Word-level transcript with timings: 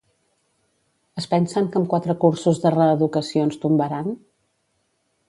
Es 1.21 1.27
pensen 1.33 1.67
que 1.75 1.79
amb 1.81 1.89
quatre 1.91 2.15
cursos 2.25 2.63
de 2.63 2.71
reeducació 2.77 3.47
ens 3.49 3.63
tombaran? 3.67 4.11